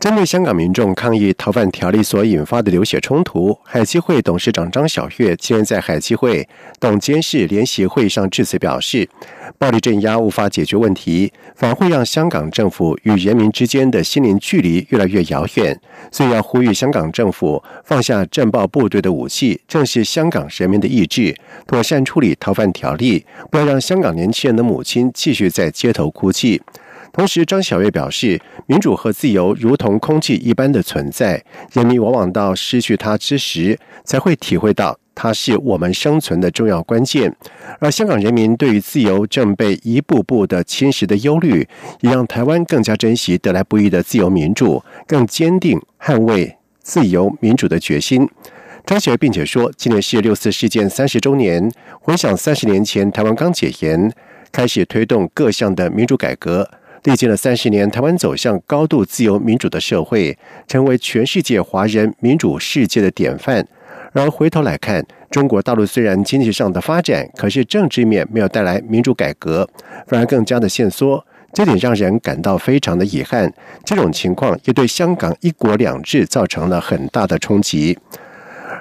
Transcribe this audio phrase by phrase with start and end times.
[0.00, 6.48] 针对香港民众抗议逃犯条例所引发的流血冲突，海基会董事长张晓月今天在海基会
[6.78, 9.08] 董监事联席会上致辞表示，
[9.58, 15.80] 暴力镇压无法解决问题，反而会让香港政府与人民之间的心灵距离越来越遥远。
[16.12, 21.34] 所以要呼吁香港政府放下镇暴部队的武器，正视香港人民的意志，
[21.66, 26.62] 妥善处理逃犯条例，不要让香港年轻人的母亲继续在街头哭泣。
[27.12, 37.34] 同时，张晓月表示，民主和自由如同空气一般的存在，人民往往到失去它之时，才会体会到它是我们生存的重要关键。
[37.80, 41.66] 而香港人民对于自由正被一步步的侵蚀的忧虑，
[42.00, 48.28] 也让台湾更加珍惜得来不易的自由民主，更坚定捍卫自由民主的决心。
[48.86, 54.12] 张晓月并且说，今年是六四事件三十周年，回想三十年前台湾刚解严，
[54.52, 56.70] 开始推动各项的民主改革。
[57.08, 63.66] 历经了三十年，台湾走向高度自由民主的社会，成为全世界华人民主世界的典范。
[64.12, 69.66] 然而回头来看，中国大陆虽然经济上的发展，可是政治面没有带来民主改革，
[70.06, 73.50] 反而更加的限缩，这点让人感到非常的遗憾。
[73.86, 77.98] 这种情况也对香港一国两制造成了很大的冲击。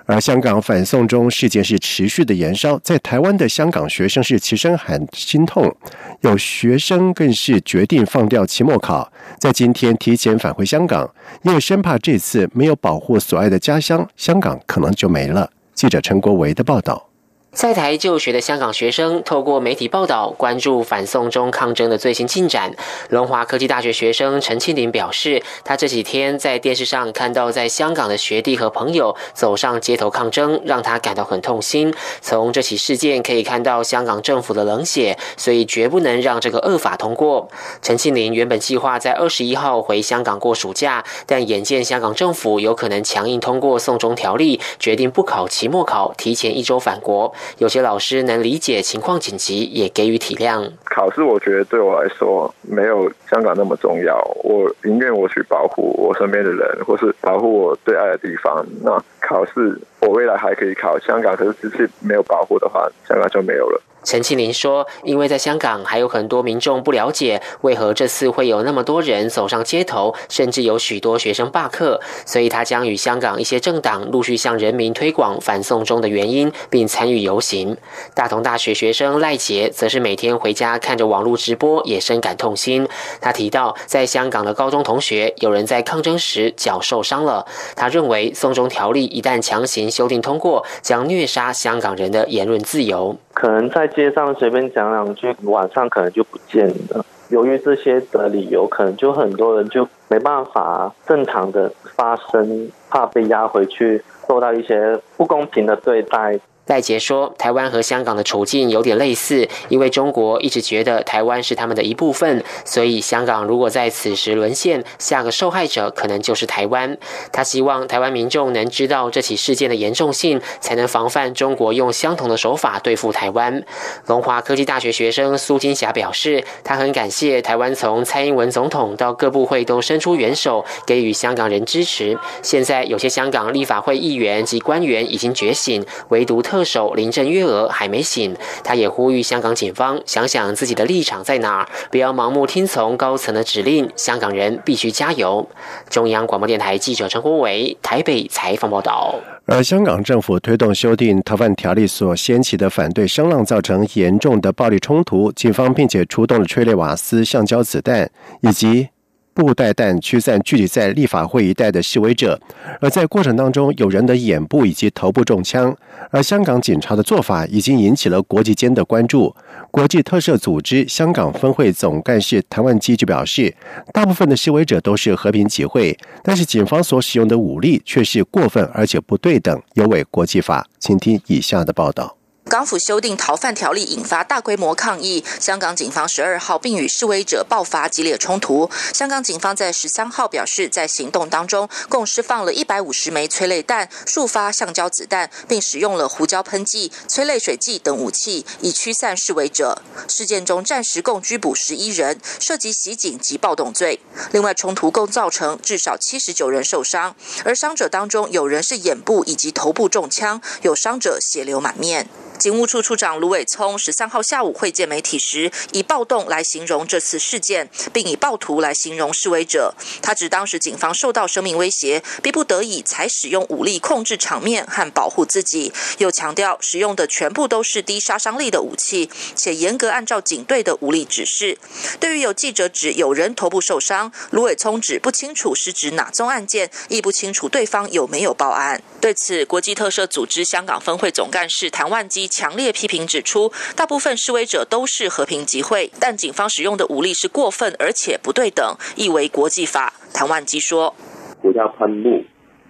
[0.07, 5.75] 而香港反送中事件是持续的延烧，在台湾的香港学生是齐声喊心痛，
[6.21, 11.13] 有学生更是决定放掉期末考，在今天提前返回香港，
[11.43, 15.51] 因为生怕这次没有保护所爱的家乡，香港可能就没了。
[15.73, 17.06] 记者陈国维的报道。
[17.53, 22.71] 在台就学的香港学生透过媒体报道关注反送中抗争的最新进展。
[23.09, 31.91] 龙华科技大学学生陈庆林表示，他这几天在电视上看到在香港的学弟和朋友走上街头抗争，让他感到很痛心。
[32.21, 37.49] 从这起事件可以看到香港政府的冷血，所以绝不能让这个恶法通过。
[37.81, 47.33] 陈庆林原本计划在二十一号回香港过暑假，但眼见香港政府有可能强硬通过送中条例，决定不考期末考，提前一周返国。
[47.57, 50.69] 有些老师能理解情况紧急，也给予体谅。
[50.83, 58.65] 考试我觉得对我来说没有香港那么重要，我宁愿我去保护我身边的人，或是保护我最爱的地方。
[58.81, 58.91] 那
[59.27, 63.81] 考试我未来还可以考香港，可是这次没有保护的话，香港就没有了。
[64.03, 77.75] 陈庆林说：“因为在香港还有很多民众不了解为何这次会有那么多人走上街头，甚至有许多学生罢课，所以他将与香港一些政党陆续向人民推广反送中的原因，并参与游行。”
[78.15, 82.87] 大同大学学生赖杰则是每天回家看着网络直播，也深感痛心。
[83.19, 87.45] 他提到，在香港的高中同学有人在抗争时脚受伤了。
[87.75, 93.15] 他认为送中条例一旦强行修订通过，将虐杀香港人的言论自由。
[93.33, 97.03] 可能在街上随便讲两句，晚上可能就不见了。
[97.29, 106.39] 由于这些的理由，可能就很多人就没办法正常的发声，怕被压回去，受到一些不公平的对待。
[106.67, 116.97] 赖杰说：“台湾和香港的处境有点类似，因为中国一直觉得台湾是他们的一部分，所以香港如果在此时沦陷，下个受害者可能就是台湾。
[117.31, 123.63] 他希望台湾民众能知道这起事件的严重性，才能防范中国用相同的手法对付台湾。”
[124.07, 132.17] 龙华科技大学学生苏金霞表示：“他很感谢台湾从蔡英文总统到各部会都伸出援手，给予香港人支持。
[132.41, 143.87] 现在有些香港立法会议员及官员已经觉醒，唯独特。”特首林郑月娥还没醒，他也呼吁香港警方想想自己的立场在哪，不要盲目听从高层的指令。
[143.95, 145.47] 香港人必须加油。
[145.87, 149.13] 中央广播电台记者陈国伟台北采访报道。
[149.45, 158.09] 而香港政府推动修订逃犯条例所掀起的反对声浪，造成严重的暴力冲突，警方并且出动了催泪瓦斯、橡胶子弹
[158.41, 158.89] 以及。
[159.37, 162.41] 布袋弹驱散聚集在立法会一带的示威者，
[162.81, 165.77] 而在过程当中，有人的眼部以及头部中枪。
[166.09, 169.35] 而香港警察的做法已经引起了国际间的关注。
[169.69, 173.55] 国际特赦组织香港分会总干事谭万基就表示，
[173.93, 180.67] 大部分的示威者都是和平集会，但是警方所使用的武力却是过分而且不对等，有违国际法。
[180.79, 182.16] 请听以下的报道。
[182.49, 188.69] 港府修订逃犯条例引发大规模抗议，香港警方十二号并与示威者爆发激烈冲突。
[188.93, 199.81] 香港警方在十三号表示，在行动当中共释放了一百五十枚催泪弹、数发橡胶子弹，并使用了胡椒喷剂、催泪水剂等武器，以驱散示威者。
[200.07, 203.99] 事件中暂时共拘捕十一人，涉及袭警及暴动罪。
[204.31, 207.13] 另外，冲突共造成至少七十九人受伤，
[207.43, 212.07] 而伤者当中有人是眼部以及头部中枪，有伤者血流满面。
[212.39, 219.73] 警务处处长卢伟聪十三号下午会见媒体时，以暴动来形容这次事件，并以暴徒来形容示威者。
[220.03, 225.73] 他指当时警方受到生命威胁，逼不得已才使用武力控制场面和保护自己。
[225.97, 231.57] 又强调，使用的全部都是低杀伤力的武器，且严格按照警队的武力指示。
[231.99, 238.83] 对于有记者指有人头部受伤，卢伟聪指不清楚是指哪宗案件，亦不清楚对方有没有报案。
[239.01, 242.26] 对此，国际特赦组织香港分会总干事谭万基。
[242.27, 249.93] 强烈批评指出，大部分示威者都是和平集会，但警方使用的武力是过分而且不对等，亦违国际法。
[250.13, 250.95] 谭万基说
[251.41, 252.25] ：“胡椒喷雾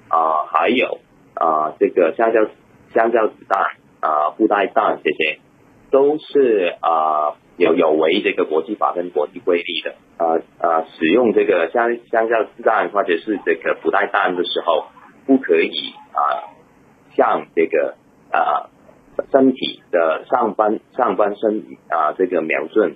[0.09, 0.99] 啊，还有
[1.33, 2.41] 啊，这个香蕉
[2.93, 3.61] 香蕉子弹
[4.01, 5.39] 啊，布袋弹这些，
[5.91, 9.95] 都是啊有有违这个国际法跟国际规律的。
[10.17, 14.87] 啊啊，使用这个香香蕉子弹或者是这个布袋弹的时候，
[15.25, 16.51] 不可以啊，
[17.15, 17.95] 像这个
[18.31, 18.69] 啊。”
[19.31, 22.95] 身体的上半上半身啊，这个瞄准，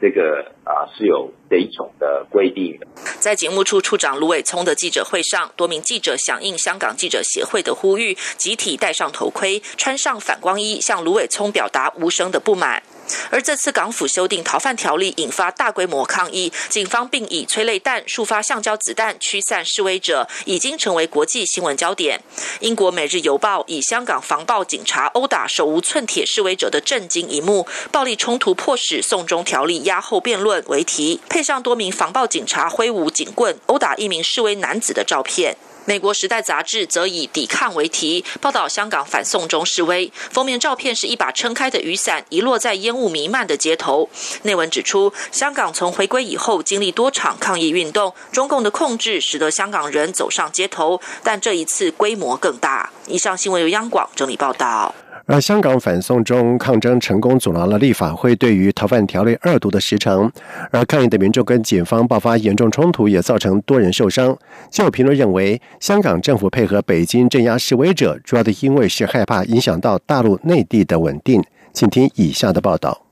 [0.00, 2.86] 这个啊是有这一种的规定的。
[3.18, 12.82] 在节目处处长卢伟聪的记者会上，多名记者响应香港记者协会的呼吁，集体戴上头盔，穿上反光衣，向卢伟聪表达无声的不满。
[13.30, 22.20] 而这次港府修订逃犯条例引发大规模抗议，警方并以催泪弹、数发橡胶子弹驱散示威者，已经成为国际新闻焦点。
[22.60, 35.56] 英国《每日邮报》以“香港防暴警察殴打手无寸铁示威者的震惊一幕，暴力冲突迫使送中条例压后辩论”为题，配上多名防暴警察挥舞警棍殴打一名示威男子的照片。
[35.86, 44.08] 美国《时代》杂志则以“抵抗”为题报道香港反送中示威，封面照片是一把撑开的雨伞，遗落在烟雾弥漫的街头。
[44.42, 52.90] 内文指出，香港从回归以后经历多场抗议运动，中共的控制使得香港人走上街头，但这一次规模更大。
[53.08, 54.94] 以上新闻由央广整理报道。
[55.32, 60.28] 而香港反送中抗争成功阻挠了立法会对于逃犯条例二读的时程，
[60.72, 64.36] 而抗议的民众跟警方爆发严重冲突，也造成多人受伤。
[64.72, 71.40] 就有评论认为，香港政府配合北京镇压示威者，主要的因为是害怕影响到大陆内地的稳定。
[71.72, 73.09] 请听以下的报道。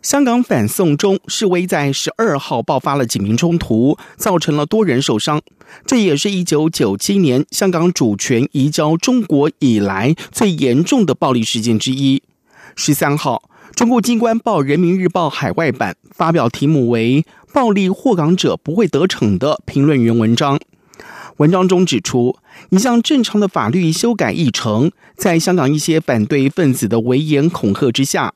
[0.00, 5.40] 香港反送中示威在十二号爆发了警民冲突，造成了多人受伤。
[5.84, 12.22] 这也是一九九七年香港主权移交中国以来最严重的暴力事件之一。
[12.76, 13.42] 十三号，
[13.74, 20.58] 中国机关报《人民日报》海外版发表题目为“暴力获港者不会得逞”的评论员文章。
[21.38, 22.36] 文章中指出，
[22.70, 28.32] 一项正常的法律修改议程，在香港一些反对分子的危言恐吓之下。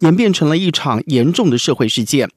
[0.00, 2.30] 演变成了一场严重的社会事件。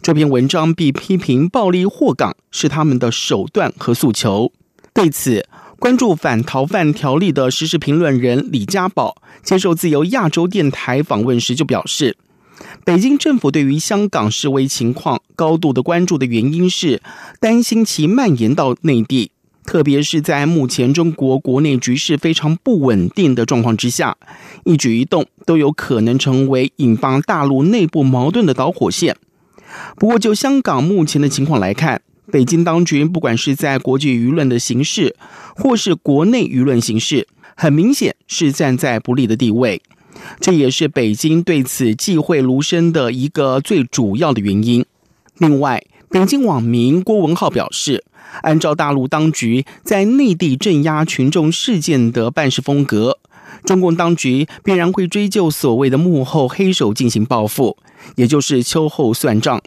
[0.00, 4.52] 这篇文章被批评暴力祸港是他们的手段和诉求。
[4.92, 5.46] 对此，
[5.78, 12.16] 关注反逃犯条例的时事评论人李家宝接受自由亚洲电台访问时就表示，
[12.84, 17.02] 北京政府对于香港示威情况高度的关注的原因是
[17.40, 19.30] 担心其蔓延到内地。
[19.68, 24.16] 特别是在目前中国国内局势非常不稳定的状况之下，
[24.64, 29.14] 一举一动都有可能成为引发大陆内部矛盾的导火线。
[29.96, 32.00] 不过，就香港目前的情况来看，
[32.32, 35.14] 北京当局不管是在国际舆论的形式，
[35.54, 39.82] 或是国内舆论形式，很明显是站在不利的地位。
[40.40, 44.86] 这也是北京对此忌讳卢生的一个最主要的原因。
[45.36, 48.04] 另外，北京网民郭文浩表示。
[48.42, 53.18] 按照大陆当局在内地镇压群众事件的办事风格，
[53.64, 57.78] 中共当局必然会追究所谓的幕后黑手进行报复，
[58.16, 59.60] 也就是秋后算账。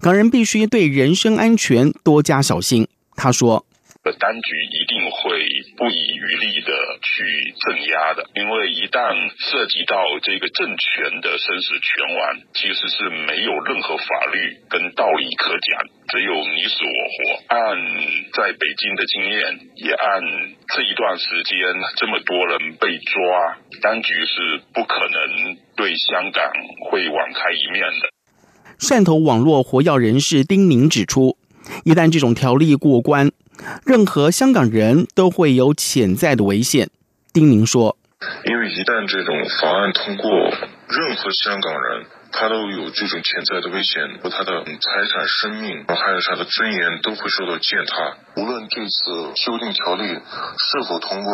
[0.00, 2.88] 港人必须对人身安全多加小心。
[3.14, 3.64] 他说。
[4.10, 5.46] 当局一定会
[5.78, 12.18] 不遗余力的去镇压的，因为一旦涉及到这个政权的生死存亡，
[12.52, 17.54] 其实是没有任何法律跟道理可讲，只有你死我活。
[17.54, 17.78] 按
[18.34, 20.18] 在北京的经验，也按
[20.74, 21.54] 这一段时间
[21.94, 23.22] 这么多人被抓，
[23.82, 26.50] 当局是不可能对香港
[26.90, 28.10] 会网开一面的。
[28.80, 31.36] 汕头网络活跃人士丁宁指出，
[31.84, 33.30] 一旦这种条例过关。
[33.84, 36.88] 任何香港人都会有潜在的危险，
[37.32, 37.96] 丁宁说。
[38.46, 42.06] 因为一旦这种法案通过，任何香港人。
[42.34, 48.16] 他都有这种潜在的危险，和他的财产、生命，还有他的尊严都会受到践踏。
[48.40, 51.30] 无论这次修订条例是否通过，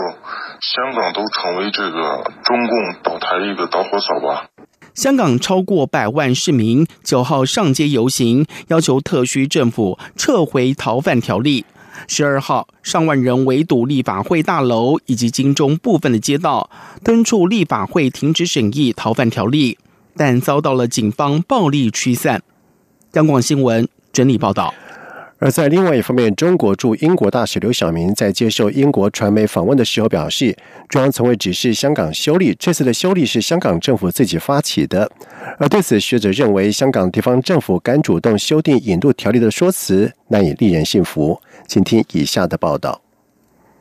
[0.60, 4.48] 香港都成为这个中共倒台一个导火索吧。
[4.92, 11.64] 香港超过百万市民九号上街游行，要求特区政府撤回逃犯条例。
[12.06, 16.70] 十二号，上万人围堵立法会大楼以及京中部分的街道，
[17.02, 19.78] 敦促立法会停止审议逃犯条例。
[20.16, 22.42] 但遭到了警方暴力驱散。
[23.12, 24.74] 央广新闻整理报道。
[25.40, 30.56] 而在另外一方面，中国驻英国大使刘晓明在接受英国传媒访问的时候表示，
[30.88, 35.08] 中央从未指示香港修例，这次的修例是香港政府自己发起的。
[35.58, 41.40] 而对此，学者认为，香港地方政府敢主动修订引渡条例的说辞，难以令人信服。
[41.68, 43.00] 请听以下的报道：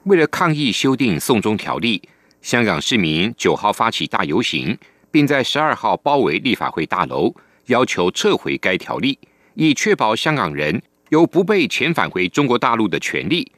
[0.03, 2.03] 为了抗议修订送中条例，
[2.41, 4.77] 香港市民九号发起大游行。
[5.09, 7.33] 并在十二号包围立法会大楼，
[7.67, 9.17] 要求撤回该条例，
[9.55, 13.51] 以确保香港人有不被遣返回中国大陆的权利。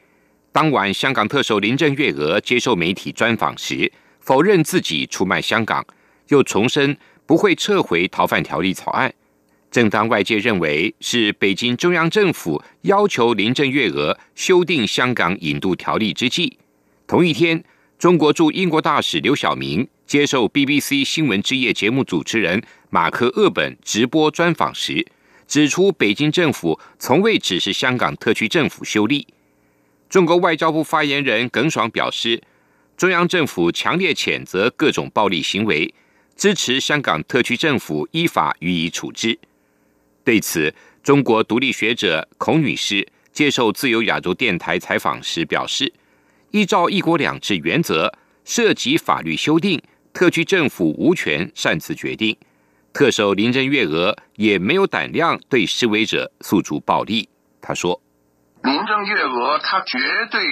[0.52, 3.90] 当晚，香港特首林郑月娥接受媒体专访时，
[4.20, 5.84] 否认自己出卖香港，
[6.28, 9.12] 又重申不会撤回逃犯条例草案。
[9.70, 16.58] 正当外界认为是北京中央政府要求林郑月娥修订香港引渡条例之际，
[17.06, 17.62] 同一天，
[17.96, 19.86] 中国驻英国大使刘晓明。
[20.06, 25.06] 接受 BBC 新闻之夜节目主持人马克·厄本直播专访时，
[25.50, 29.26] 指出北京政府从未指示香港特区政府修例。
[30.08, 32.40] 中国外交部发言人耿爽表示，
[32.96, 35.92] 中央政府强烈谴责各种暴力行为，
[36.36, 39.36] 支持香港特区政府依法予以处置。
[40.22, 45.92] 对此，中国独立学者孔女士接受自由亚洲电台采访时表示，
[46.52, 48.14] 依照“一国两制”原则，
[48.44, 49.82] 涉及法律修订。
[50.12, 52.36] 特区政府无权擅自决定，
[52.92, 57.28] 特首林郑月娥也没有胆量对示威者诉诸暴力。
[57.62, 58.00] 他说
[58.64, 59.98] ：“林郑月娥她绝
[60.30, 60.42] 对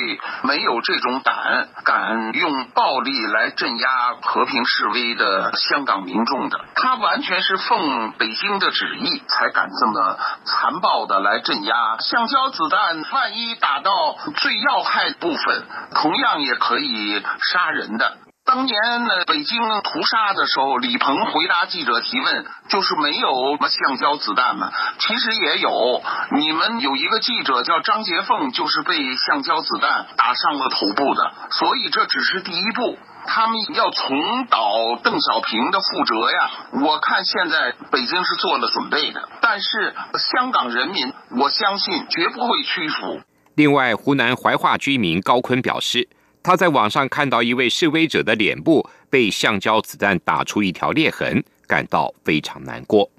[0.45, 6.64] 没有这种胆，敢用暴力来镇压和平示威的香港民众的。
[6.76, 11.99] 她完全是奉北京的旨意，才敢这么残暴的来镇压。
[11.99, 15.64] 橡胶子弹万一打到最要害部分，
[15.95, 17.21] 同样也可以
[17.52, 18.18] 杀人的。”
[18.49, 24.73] 当年呢，北京屠杀的时候，李鹏回答记者提问，就是没有什么橡胶子弹嘛？
[24.99, 26.02] 其实也有，
[26.33, 31.31] 你们有一个记者叫张杰凤，就是被橡胶子弹打伤了头部的。
[31.50, 36.50] 所以这只是第一步，他们要重蹈邓小平的覆辙呀。
[36.87, 39.95] 我看现在北京是做了准备的，但是
[40.33, 43.21] 香港人民，我相信绝不会屈服。
[43.57, 46.09] 另外，湖南怀化居民高坤表示。
[46.42, 53.11] 他在网上看到一位示威者的脸部被橡胶子弹打出一条裂痕，感到非常难过。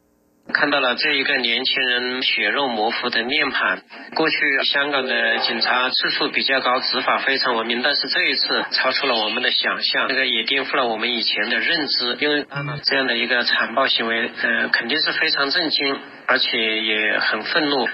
[0.52, 3.80] 看到了这一个年轻人血肉模糊的面庞。
[4.16, 12.18] 过去香港的警察次数比较高，执法非常文明，但是这一次超出了我们的想象，这个也颠覆了我们以前的认知。
[12.20, 12.48] 因为
[12.84, 17.88] 这样的一个残暴行为，呃，肯定是非常震惊，而且也很愤怒。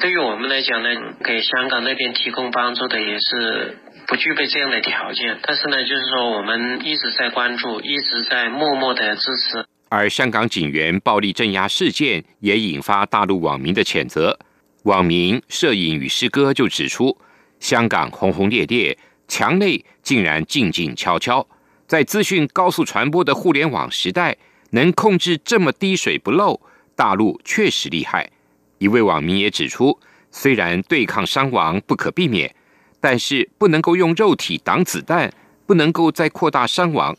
[0.00, 0.88] 对于我们来讲呢，
[1.24, 3.78] 给香港那边提供帮助的也是。
[4.08, 9.66] 不具备这样的条件，但是呢，就是说我们一直在关注，一直在默默的支持。
[9.90, 14.38] 而香港警员暴力镇压事件也引发大陆网民的谴责，
[14.84, 17.18] 网民摄影与诗歌就指出，
[17.60, 21.46] 香港轰轰烈烈，墙内竟然静静悄悄。
[21.86, 24.38] 在资讯高速传播的互联网时代，
[24.70, 26.58] 能控制这么滴水不漏，
[26.96, 28.30] 大陆确实厉害。
[28.78, 29.98] 一位网民也指出，
[30.30, 32.54] 虽然对抗伤亡不可避免。
[33.00, 35.32] 但是不能够用肉体挡子弹，
[35.66, 37.16] 不能够再扩大伤亡。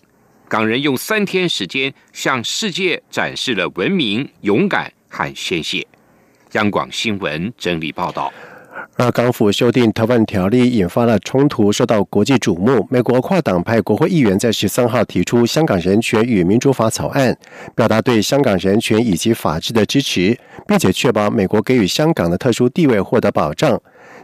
[0.50, 5.88] 港人用三天时间向世界展示了文明、勇敢和鲜血。
[6.51, 8.34] 央广新闻整理报道。
[8.95, 12.86] 而港府修订逃犯条例引发了冲突，受到国际瞩目。
[12.89, 17.36] 美国跨党派国会议员在十三号提出《香港人权与民主法》草案，
[17.75, 23.81] 表达对香港人权以及法治的支持，并且确保美国给予香港的特殊地位获得保障。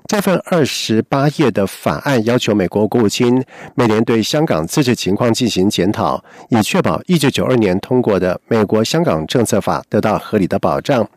[0.08, 3.44] 这份二十八页的法案要求美国国务卿
[3.74, 11.08] 每年对香港自治情况进行检讨，以确保一九九二年通过的《美国香港政策法》得到合理的保障。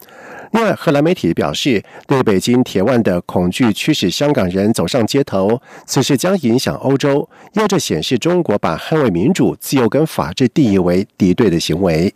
[0.52, 12.14] 另外，荷兰媒体表示，对北京铁腕的恐惧驱使香港人走上街头，此事将影响欧洲，要这显示中国把捍卫民主、自由跟法治定义为敌对的行为。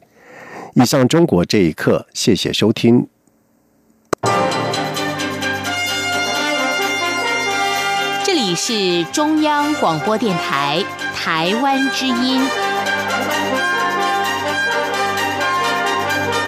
[0.74, 3.06] 以上，中国这一刻，谢谢收听。
[8.24, 10.82] 这里是中央广播电台
[11.14, 12.40] 台湾之音。